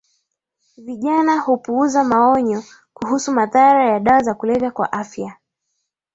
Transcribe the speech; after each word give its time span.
vijana 0.77 1.39
hupuuza 1.39 2.03
maonyo 2.03 2.63
kuhusu 2.93 3.31
madhara 3.33 3.89
ya 3.89 3.99
dawa 3.99 4.19
za 4.23 4.33
kulevya 4.33 4.71
kwa 4.71 4.91
afya 4.91 5.37